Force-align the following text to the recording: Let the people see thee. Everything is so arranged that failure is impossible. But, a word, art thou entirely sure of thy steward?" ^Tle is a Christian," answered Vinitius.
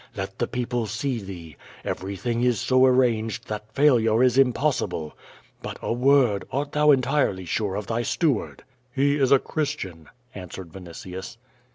Let 0.17 0.39
the 0.39 0.47
people 0.47 0.87
see 0.87 1.19
thee. 1.19 1.57
Everything 1.85 2.41
is 2.41 2.59
so 2.59 2.83
arranged 2.87 3.47
that 3.49 3.71
failure 3.75 4.23
is 4.23 4.35
impossible. 4.35 5.15
But, 5.61 5.77
a 5.79 5.93
word, 5.93 6.43
art 6.51 6.71
thou 6.71 6.89
entirely 6.89 7.45
sure 7.45 7.75
of 7.75 7.85
thy 7.85 8.01
steward?" 8.01 8.63
^Tle 8.97 9.21
is 9.21 9.31
a 9.31 9.37
Christian," 9.37 10.09
answered 10.33 10.71
Vinitius. 10.73 11.37